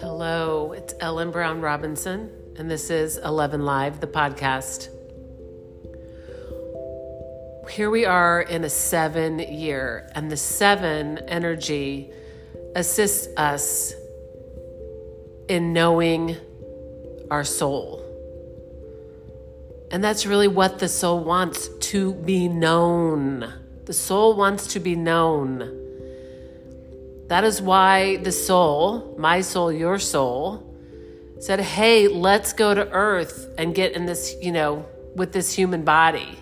[0.00, 4.88] Hello, it's Ellen Brown Robinson, and this is 11 Live, the podcast.
[7.70, 12.10] Here we are in a seven year, and the seven energy
[12.74, 13.94] assists us
[15.48, 16.36] in knowing
[17.30, 18.04] our soul.
[19.92, 23.59] And that's really what the soul wants to be known.
[23.90, 25.58] The soul wants to be known.
[27.26, 30.62] That is why the soul, my soul, your soul,
[31.40, 35.82] said, Hey, let's go to earth and get in this, you know, with this human
[35.82, 36.38] body.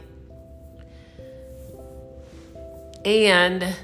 [3.07, 3.75] And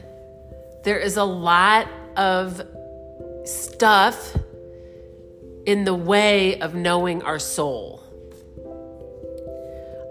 [0.82, 1.88] there is a lot
[2.18, 2.60] of
[3.46, 4.36] stuff
[5.64, 8.02] in the way of knowing our soul.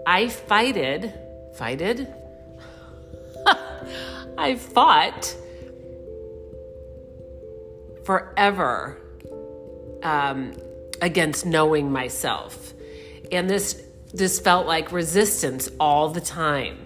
[0.04, 1.14] I fighted,
[1.54, 2.12] fighted?
[4.36, 5.36] I fought
[8.04, 8.98] forever
[10.02, 10.52] um,
[11.00, 12.74] against knowing myself.
[13.32, 13.80] And this
[14.12, 16.78] this felt like resistance all the time.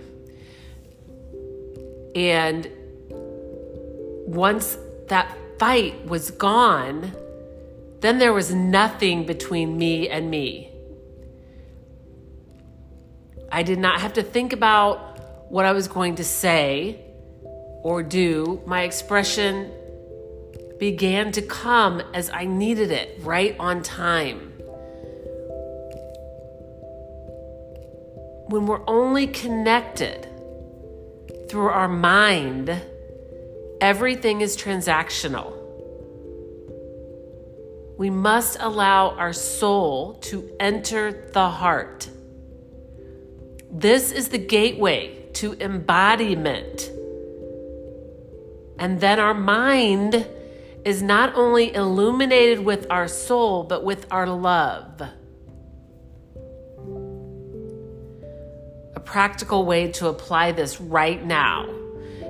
[2.15, 2.71] And
[4.27, 4.79] once
[5.09, 7.13] that fight was gone,
[8.01, 10.71] then there was nothing between me and me.
[13.53, 17.08] I did not have to think about what I was going to say
[17.89, 18.61] or do.
[18.67, 19.73] My expression
[20.79, 24.53] began to come as I needed it, right on time.
[28.51, 30.29] When we're only connected
[31.49, 32.79] through our mind,
[33.81, 35.55] everything is transactional.
[37.97, 42.07] We must allow our soul to enter the heart.
[43.71, 46.91] This is the gateway to embodiment.
[48.79, 50.27] And then our mind
[50.85, 55.03] is not only illuminated with our soul, but with our love.
[58.95, 61.69] A practical way to apply this right now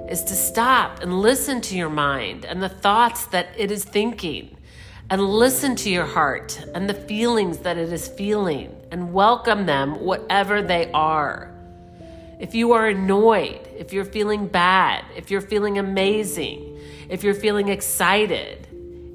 [0.09, 4.57] is to stop and listen to your mind and the thoughts that it is thinking,
[5.11, 10.01] and listen to your heart and the feelings that it is feeling, and welcome them,
[10.01, 11.55] whatever they are.
[12.39, 16.79] If you are annoyed, if you're feeling bad, if you're feeling amazing,
[17.09, 18.69] if you're feeling excited,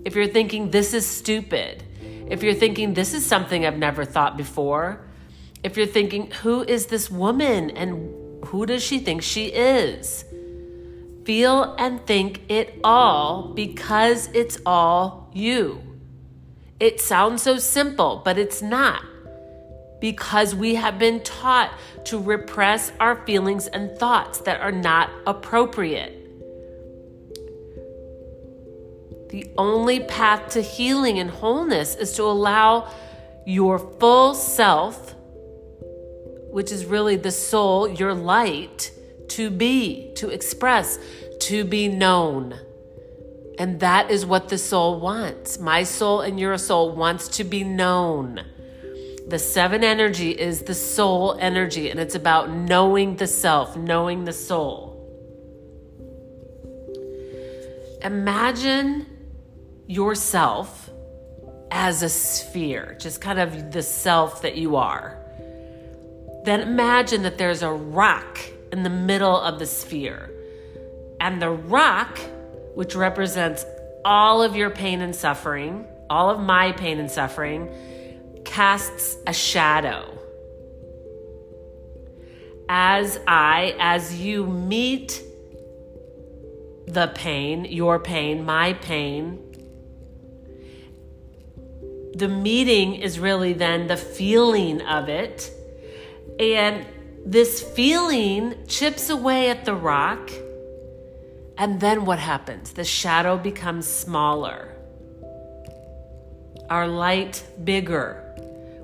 [0.03, 1.83] if you're thinking this is stupid,
[2.27, 4.99] if you're thinking this is something I've never thought before,
[5.63, 10.25] if you're thinking who is this woman and who does she think she is?
[11.23, 15.81] Feel and think it all because it's all you.
[16.81, 19.01] It sounds so simple, but it's not
[20.01, 21.71] because we have been taught
[22.05, 26.19] to repress our feelings and thoughts that are not appropriate.
[29.29, 32.91] The only path to healing and wholeness is to allow
[33.45, 35.15] your full self,
[36.51, 38.91] which is really the soul, your light,
[39.29, 40.99] to be, to express,
[41.39, 42.59] to be known.
[43.57, 45.59] And that is what the soul wants.
[45.59, 48.45] My soul and your soul wants to be known.
[49.27, 54.33] The seven energy is the soul energy, and it's about knowing the self, knowing the
[54.33, 54.91] soul.
[58.03, 59.05] Imagine
[59.87, 60.89] yourself
[61.71, 65.17] as a sphere, just kind of the self that you are.
[66.43, 68.39] Then imagine that there's a rock
[68.73, 70.29] in the middle of the sphere.
[71.21, 72.19] And the rock,
[72.75, 73.65] which represents
[74.03, 77.69] all of your pain and suffering, all of my pain and suffering,
[78.45, 80.17] casts a shadow.
[82.69, 85.21] As I, as you meet
[86.87, 89.39] the pain, your pain, my pain,
[92.15, 95.51] the meeting is really then the feeling of it.
[96.39, 96.85] And
[97.25, 100.31] this feeling chips away at the rock.
[101.57, 102.73] And then what happens?
[102.73, 104.75] The shadow becomes smaller,
[106.69, 108.32] our light bigger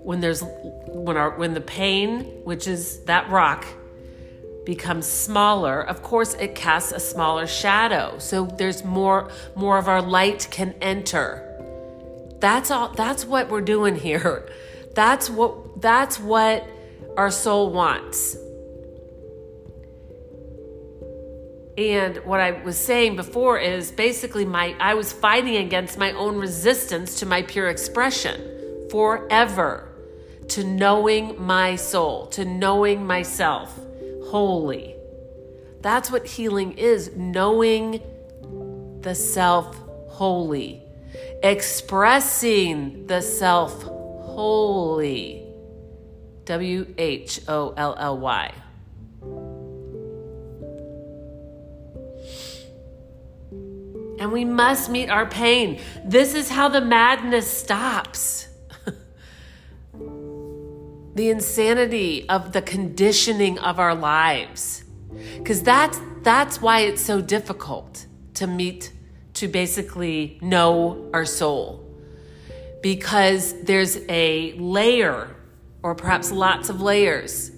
[0.03, 0.43] when there's
[0.87, 3.65] when our when the pain, which is that rock,
[4.65, 8.17] becomes smaller, of course it casts a smaller shadow.
[8.19, 11.45] So there's more more of our light can enter.
[12.39, 14.49] That's all that's what we're doing here.
[14.95, 16.67] That's what that's what
[17.15, 18.35] our soul wants.
[21.77, 26.37] And what I was saying before is basically my I was fighting against my own
[26.37, 28.41] resistance to my pure expression
[28.89, 29.88] forever
[30.49, 33.79] to knowing my soul, to knowing myself
[34.25, 34.95] wholly.
[35.81, 38.01] That's what healing is knowing
[39.01, 40.83] the self wholly,
[41.43, 45.45] expressing the self wholly.
[46.45, 48.51] W H O L L Y.
[54.19, 55.79] And we must meet our pain.
[56.03, 58.48] This is how the madness stops.
[61.19, 64.85] The insanity of the conditioning of our lives.
[65.43, 68.05] Cuz that's that's why it's so difficult
[68.35, 68.93] to meet
[69.33, 71.85] to basically know our soul.
[72.81, 75.35] Because there's a layer
[75.83, 77.51] or perhaps lots of layers.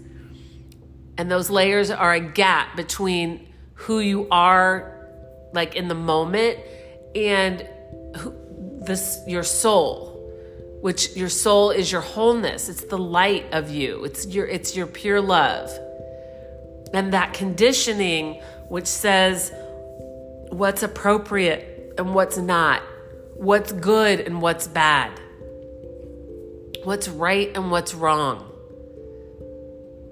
[1.19, 3.47] And those layers are a gap between
[3.83, 4.71] who you are
[5.53, 6.57] like in the moment
[7.13, 7.67] and
[8.17, 8.33] who,
[8.87, 10.10] this your soul
[10.81, 12.69] which your soul is your wholeness.
[12.69, 14.03] It's the light of you.
[14.03, 15.71] It's your it's your pure love.
[16.93, 19.51] And that conditioning which says
[20.49, 22.81] what's appropriate and what's not
[23.35, 25.19] what's good and what's bad
[26.83, 28.51] what's right and what's wrong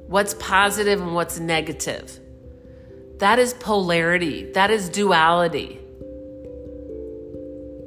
[0.10, 2.20] what's positive and what's negative.
[3.20, 5.80] That is polarity, that is duality.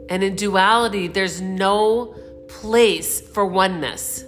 [0.08, 2.14] And in duality, there's no
[2.60, 4.24] place for oneness.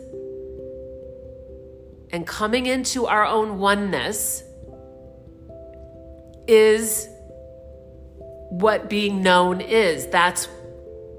[2.10, 4.42] And coming into our own oneness
[6.46, 7.08] is
[8.50, 10.06] what being known is.
[10.08, 10.46] That's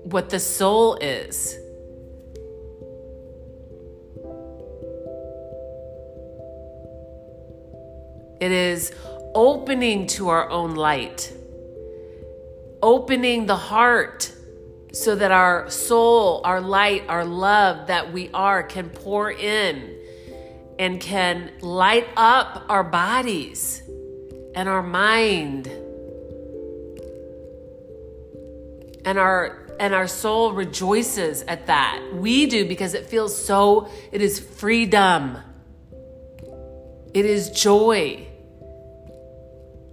[0.04, 1.58] what the soul is.
[8.40, 8.94] It is
[9.34, 11.34] opening to our own light,
[12.82, 14.32] opening the heart
[14.96, 19.94] so that our soul, our light, our love that we are can pour in
[20.80, 23.84] and can light up our bodies
[24.56, 25.68] and our mind.
[29.04, 32.02] And our and our soul rejoices at that.
[32.14, 35.38] We do because it feels so it is freedom.
[37.14, 38.26] It is joy.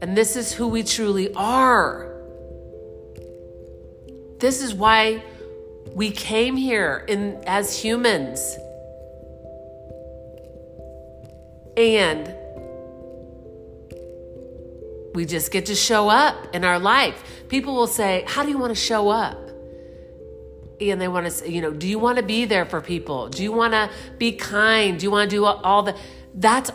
[0.01, 2.12] And this is who we truly are.
[4.43, 5.23] This is why
[5.95, 8.41] we came here in as humans.
[11.77, 12.35] And
[15.15, 17.23] we just get to show up in our life.
[17.49, 19.39] People will say, How do you want to show up?
[20.81, 23.29] And they want to say, you know, do you want to be there for people?
[23.29, 23.89] Do you want to
[24.19, 24.99] be kind?
[24.99, 25.97] Do you want to do all the
[26.35, 26.73] that's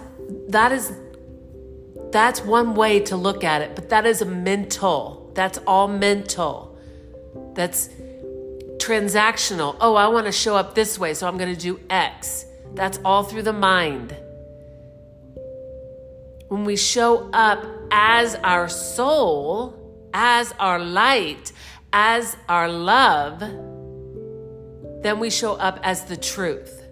[0.48, 0.94] that is
[2.13, 5.30] that's one way to look at it, but that is a mental.
[5.36, 6.67] That's all mental.
[7.57, 7.89] That's
[8.77, 9.75] transactional.
[9.81, 12.45] Oh, I want to show up this way, so I'm going to do X.
[12.75, 14.15] That's all through the mind.
[16.50, 19.74] When we show up as our soul,
[20.13, 21.51] as our light,
[21.92, 23.39] as our love,
[25.01, 26.83] then we show up as the truth.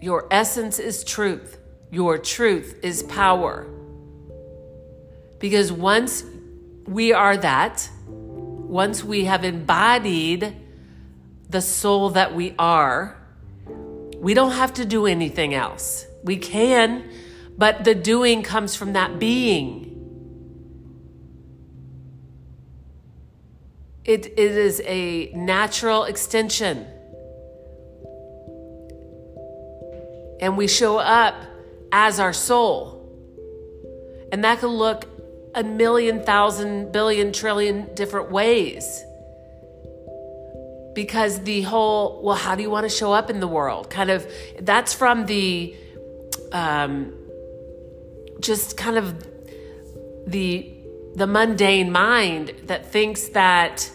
[0.00, 1.58] Your essence is truth.
[1.90, 3.66] Your truth is power.
[5.42, 6.24] Because once
[6.86, 10.56] we are that, once we have embodied
[11.50, 13.18] the soul that we are,
[14.16, 16.06] we don't have to do anything else.
[16.24, 17.10] We can,
[17.58, 19.90] but the doing comes from that being.
[24.06, 26.86] It, it is a natural extension.
[30.42, 31.36] and we show up
[31.92, 32.98] as our soul.
[34.32, 35.11] And that can look
[35.54, 39.04] a million, thousand, billion, trillion different ways.
[40.94, 43.88] Because the whole, well, how do you want to show up in the world?
[43.90, 44.30] Kind of,
[44.60, 45.74] that's from the,
[46.52, 47.14] um,
[48.40, 49.26] just kind of
[50.26, 50.70] the,
[51.14, 53.90] the mundane mind that thinks that,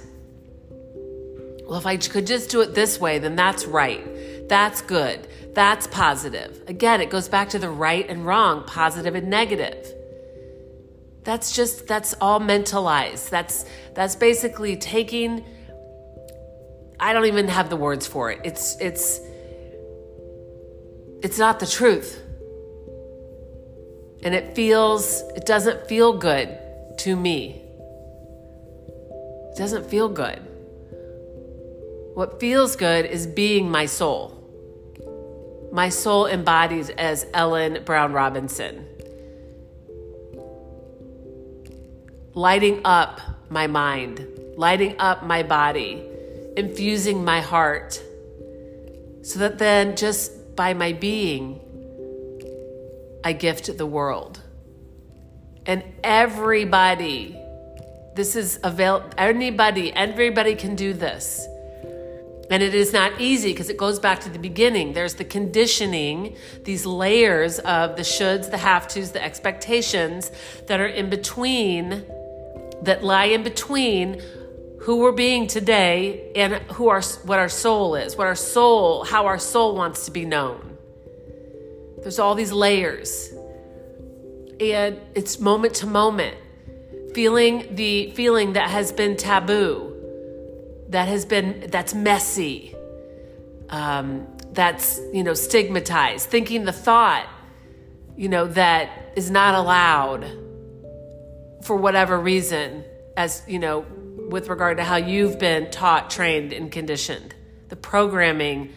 [1.67, 4.47] well, if I could just do it this way, then that's right.
[4.47, 5.27] That's good.
[5.53, 6.63] That's positive.
[6.67, 9.93] Again, it goes back to the right and wrong, positive and negative.
[11.27, 13.29] That's just that's all mentalized.
[13.29, 15.43] That's that's basically taking
[17.01, 18.39] I don't even have the words for it.
[18.45, 19.19] It's it's
[21.21, 22.23] it's not the truth.
[24.23, 26.57] And it feels it doesn't feel good
[26.99, 27.61] to me.
[29.51, 30.39] It doesn't feel good.
[32.13, 34.33] What feels good is being my soul
[35.73, 38.96] my soul embodies as Ellen Brown Robinson.
[42.37, 44.27] Lighting up my mind,
[44.57, 46.03] lighting up my body,
[46.55, 47.99] infusing my heart,
[49.23, 51.59] so that then just by my being,
[53.23, 54.39] I gift the world.
[55.65, 57.35] And everybody,
[58.13, 61.43] this is avail anybody, everybody can do this.
[62.51, 64.93] And it is not easy because it goes back to the beginning.
[64.93, 70.31] There's the conditioning, these layers of the shoulds, the have tos, the expectations
[70.67, 72.05] that are in between,
[72.83, 74.21] that lie in between
[74.81, 79.25] who we're being today and who our what our soul is, what our soul, how
[79.25, 80.77] our soul wants to be known.
[82.01, 83.33] There's all these layers.
[84.59, 86.37] And it's moment to moment.
[87.13, 89.93] Feeling the feeling that has been taboo,
[90.89, 92.75] that has been that's messy,
[93.69, 96.29] um, that's you know stigmatized.
[96.29, 97.27] Thinking the thought,
[98.15, 100.46] you know, that is not allowed
[101.61, 102.83] for whatever reason,
[103.15, 103.85] as you know,
[104.29, 107.33] with regard to how you've been taught, trained, and conditioned,
[107.69, 108.73] the programming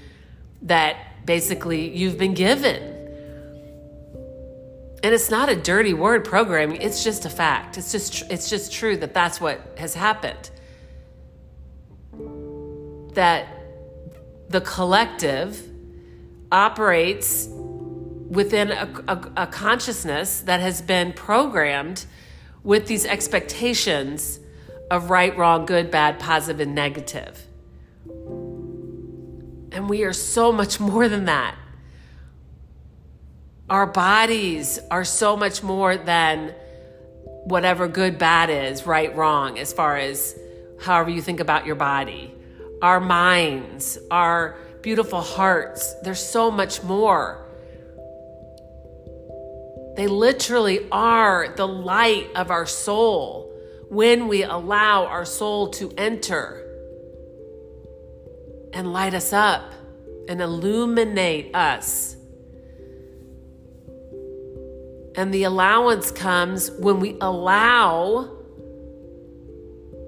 [0.62, 0.96] that
[1.26, 2.82] basically you've been given.
[5.02, 7.78] And it's not a dirty word programming, it's just a fact.
[7.78, 10.50] It's just it's just true that that's what has happened.
[13.14, 13.48] That
[14.48, 15.68] the collective
[16.52, 22.04] operates within a, a, a consciousness that has been programmed
[22.62, 24.40] with these expectations
[24.90, 27.46] of right, wrong, good, bad, positive, and negative.
[29.72, 31.54] And we are so much more than that.
[33.68, 36.54] Our bodies are so much more than
[37.44, 40.36] whatever good, bad is, right, wrong, as far as
[40.80, 42.34] however you think about your body.
[42.82, 47.46] Our minds, our beautiful hearts, there's so much more.
[50.00, 53.52] They literally are the light of our soul
[53.90, 56.64] when we allow our soul to enter
[58.72, 59.74] and light us up
[60.26, 62.16] and illuminate us.
[65.16, 68.38] And the allowance comes when we allow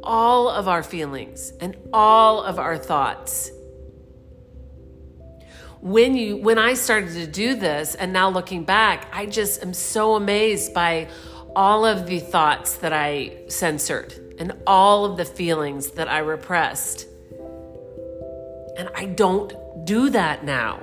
[0.03, 3.53] all of our feelings and all of our thoughts.
[5.83, 9.75] When you when I started to do this and now looking back, I just am
[9.75, 11.09] so amazed by
[11.57, 17.09] all of the thoughts that I censored and all of the feelings that I repressed.
[18.77, 19.53] And I don't
[19.85, 20.79] do that now.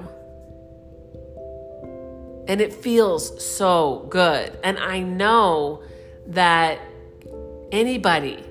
[2.49, 4.51] And it feels so good.
[4.65, 5.81] And I know
[6.27, 6.79] that
[7.71, 8.43] anybody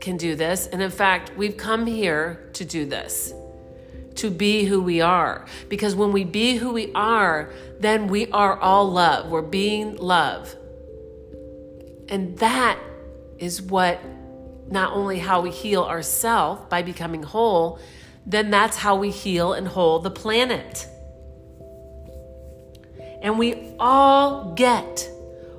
[0.00, 0.68] can do this.
[0.68, 3.32] And in fact, we've come here to do this,
[4.16, 5.46] to be who we are.
[5.68, 9.30] Because when we be who we are, then we are all love.
[9.30, 10.54] We're being love.
[12.08, 12.78] And that
[13.38, 14.00] is what
[14.68, 17.78] not only how we heal ourselves by becoming whole,
[18.24, 20.86] then that's how we heal and whole the planet.
[23.22, 25.08] And we all get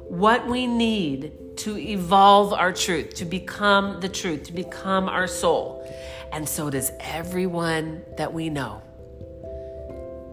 [0.10, 5.84] what we need to evolve our truth, to become the truth, to become our soul.
[6.32, 8.82] And so does everyone that we know.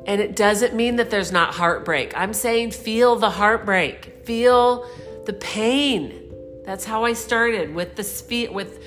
[0.06, 2.12] And it doesn't mean that there's not heartbreak.
[2.16, 4.86] I'm saying feel the heartbreak, feel
[5.24, 6.32] the pain.
[6.64, 8.82] That's how I started with the sphere, with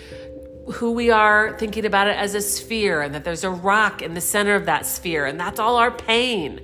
[0.74, 4.14] who we are thinking about it as a sphere and that there's a rock in
[4.14, 6.60] the center of that sphere and that's all our pain.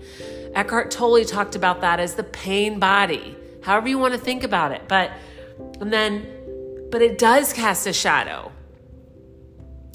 [0.53, 4.71] Eckhart Tolle talked about that as the pain body, however you want to think about
[4.71, 4.83] it.
[4.87, 5.11] But,
[5.79, 6.27] and then,
[6.91, 8.51] but it does cast a shadow.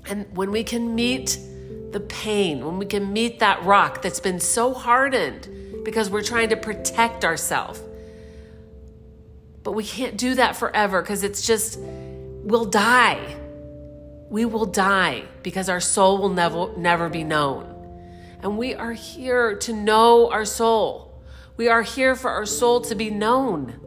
[0.09, 1.39] And when we can meet
[1.93, 5.49] the pain, when we can meet that rock that's been so hardened
[5.85, 7.83] because we're trying to protect ourselves,
[9.63, 13.37] but we can't do that forever because it's just, we'll die.
[14.31, 17.75] We will die because our soul will never, never be known.
[18.43, 21.23] And we are here to know our soul.
[21.57, 23.81] We are here for our soul to be known,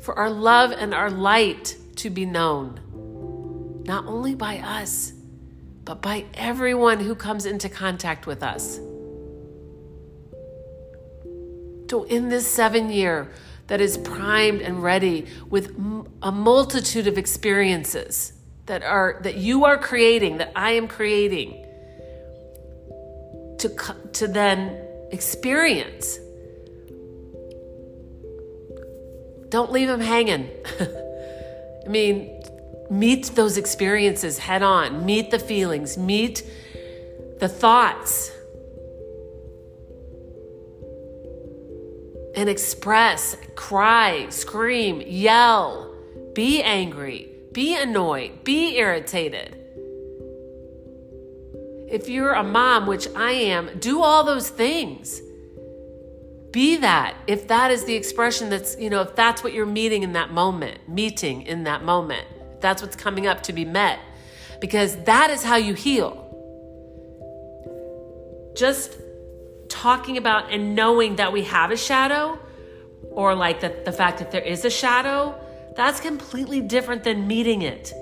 [0.00, 5.12] for our love and our light to be known, not only by us,
[5.84, 8.78] but by everyone who comes into contact with us.
[11.90, 13.28] So, in this seven year,
[13.70, 15.72] that is primed and ready with
[16.22, 18.32] a multitude of experiences
[18.66, 21.64] that are that you are creating that I am creating
[23.58, 23.68] to
[24.14, 24.76] to then
[25.12, 26.18] experience
[29.50, 32.39] don't leave them hanging I mean
[32.90, 35.06] meet those experiences head on.
[35.06, 35.96] Meet the feelings.
[35.96, 36.42] Meet
[37.38, 38.32] the thoughts.
[42.36, 45.94] And express, cry, scream, yell,
[46.32, 49.56] be angry, be annoyed, be irritated.
[51.90, 55.20] If you're a mom, which I am, do all those things.
[56.52, 57.16] be that.
[57.26, 60.32] If that is the expression that's, you know, if that's what you're meeting in that
[60.32, 62.26] moment, meeting in that moment,
[62.60, 63.98] that's what's coming up to be met,
[64.60, 66.26] because that is how you heal.
[68.56, 68.98] Just
[69.68, 72.38] talking about and knowing that we have a shadow,
[73.10, 75.34] or like the, the fact that there is a shadow,
[75.76, 77.92] that's completely different than meeting it.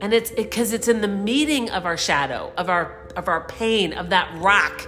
[0.00, 3.46] And it's because it, it's in the meeting of our shadow, of our of our
[3.48, 4.86] pain, of that rock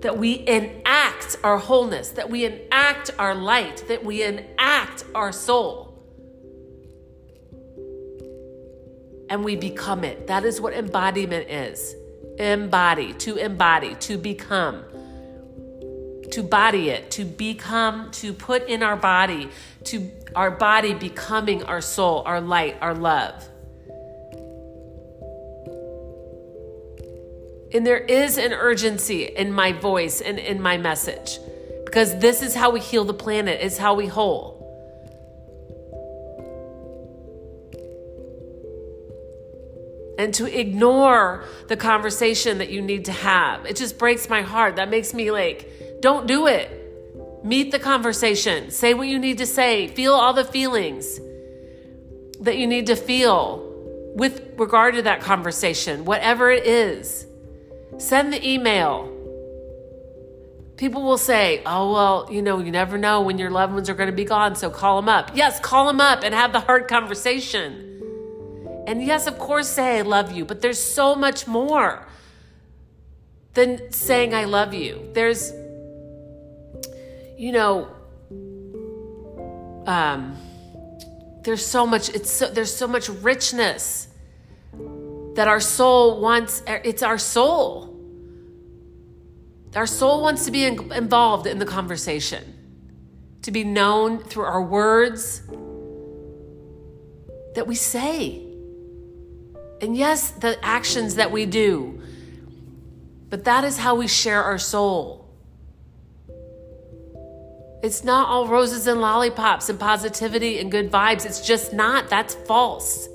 [0.00, 5.91] that we enact our wholeness, that we enact our light, that we enact our soul.
[9.32, 10.26] And we become it.
[10.26, 11.96] That is what embodiment is.
[12.38, 14.84] Embody, to embody, to become.
[16.32, 19.48] To body it, to become, to put in our body,
[19.84, 23.42] to our body becoming our soul, our light, our love.
[27.72, 31.38] And there is an urgency in my voice and in my message
[31.86, 34.61] because this is how we heal the planet, it's how we whole.
[40.22, 44.76] And to ignore the conversation that you need to have, it just breaks my heart.
[44.76, 46.70] That makes me like, don't do it.
[47.42, 48.70] Meet the conversation.
[48.70, 49.88] Say what you need to say.
[49.88, 51.18] Feel all the feelings
[52.38, 53.68] that you need to feel
[54.14, 57.26] with regard to that conversation, whatever it is.
[57.98, 59.08] Send the email.
[60.76, 63.94] People will say, oh, well, you know, you never know when your loved ones are
[63.94, 65.32] going to be gone, so call them up.
[65.34, 67.91] Yes, call them up and have the hard conversation.
[68.86, 72.06] And yes, of course, say I love you, but there's so much more
[73.54, 75.10] than saying I love you.
[75.12, 75.52] There's,
[77.36, 77.88] you know,
[79.86, 80.36] um,
[81.42, 84.08] there's so much, it's so, there's so much richness
[85.34, 87.88] that our soul wants, it's our soul.
[89.74, 92.44] Our soul wants to be involved in the conversation,
[93.42, 95.42] to be known through our words
[97.54, 98.51] that we say.
[99.82, 102.00] And yes, the actions that we do,
[103.28, 105.28] but that is how we share our soul.
[107.82, 111.26] It's not all roses and lollipops and positivity and good vibes.
[111.26, 112.08] It's just not.
[112.08, 113.08] That's false.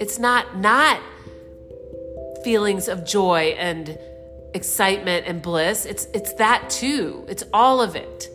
[0.00, 1.02] It's not not
[2.42, 3.98] feelings of joy and
[4.54, 5.84] excitement and bliss.
[5.84, 7.26] It's it's that too.
[7.28, 8.30] It's all of it.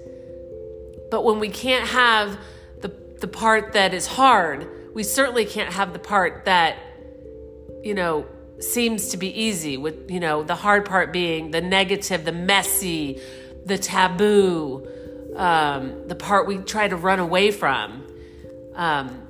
[1.09, 2.37] But when we can't have
[2.81, 2.89] the
[3.21, 6.77] the part that is hard, we certainly can't have the part that
[7.83, 8.25] you know
[8.59, 13.19] seems to be easy with you know the hard part being the negative, the messy,
[13.65, 14.87] the taboo,
[15.35, 18.03] um, the part we try to run away from.
[18.75, 19.23] Um,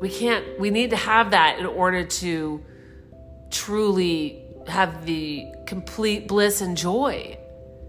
[0.00, 2.64] we can't, we need to have that in order to
[3.50, 7.38] truly have the complete bliss and joy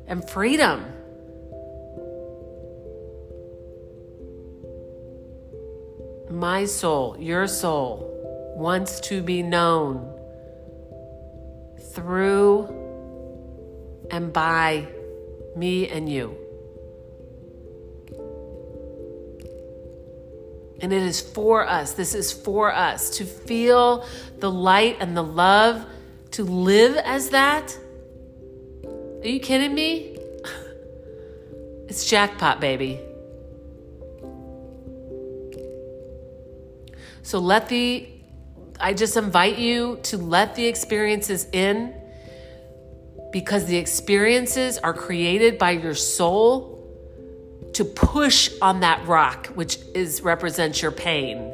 [0.08, 0.86] and freedom.
[6.38, 10.08] My soul, your soul, wants to be known
[11.94, 12.68] through
[14.12, 14.86] and by
[15.56, 16.38] me and you.
[20.80, 21.94] And it is for us.
[21.94, 24.06] This is for us to feel
[24.38, 25.84] the light and the love,
[26.34, 27.76] to live as that.
[28.84, 30.20] Are you kidding me?
[31.88, 33.07] it's jackpot, baby.
[37.28, 38.08] So let the,
[38.80, 41.94] I just invite you to let the experiences in
[43.34, 46.82] because the experiences are created by your soul
[47.74, 51.54] to push on that rock, which is represents your pain,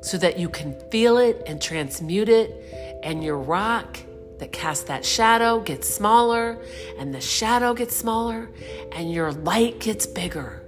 [0.00, 3.98] so that you can feel it and transmute it, and your rock
[4.38, 6.56] that casts that shadow gets smaller,
[7.00, 8.48] and the shadow gets smaller,
[8.92, 10.62] and your light gets bigger.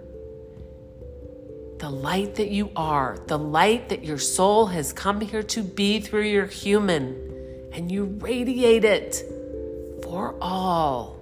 [1.81, 5.99] The light that you are, the light that your soul has come here to be
[6.01, 7.17] through your human,
[7.73, 9.25] and you radiate it
[10.03, 11.20] for all.